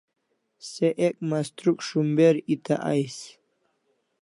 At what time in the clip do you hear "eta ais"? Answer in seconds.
2.53-3.17